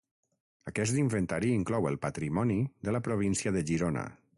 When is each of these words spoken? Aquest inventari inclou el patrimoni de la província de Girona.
Aquest 0.71 0.97
inventari 1.01 1.53
inclou 1.57 1.87
el 1.91 2.01
patrimoni 2.07 2.59
de 2.89 2.97
la 2.97 3.05
província 3.11 3.57
de 3.59 3.67
Girona. 3.73 4.13